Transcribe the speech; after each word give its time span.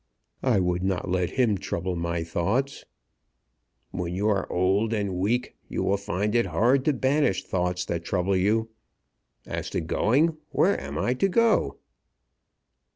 "I 0.41 0.59
would 0.59 0.81
not 0.83 1.11
let 1.11 1.29
him 1.37 1.59
trouble 1.59 1.95
my 1.95 2.23
thoughts." 2.23 2.85
"When 3.91 4.15
you 4.15 4.29
are 4.29 4.51
old 4.51 4.93
and 4.93 5.13
weak 5.17 5.55
you 5.69 5.83
will 5.83 5.95
find 5.97 6.33
it 6.33 6.47
hard 6.47 6.85
to 6.85 6.93
banish 6.93 7.43
thoughts 7.43 7.85
that 7.85 8.03
trouble 8.03 8.35
you. 8.35 8.71
As 9.45 9.69
to 9.69 9.79
going, 9.79 10.37
where 10.49 10.81
am 10.81 10.97
I 10.97 11.13
to 11.13 11.27
go 11.27 11.71
to?" 11.73 11.77